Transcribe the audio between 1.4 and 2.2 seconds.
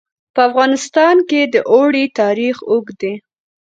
د اوړي